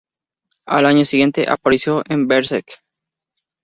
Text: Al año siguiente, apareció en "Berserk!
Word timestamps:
Al 0.65 0.87
año 0.87 1.05
siguiente, 1.05 1.45
apareció 1.47 2.01
en 2.09 2.25
"Berserk! 2.27 2.65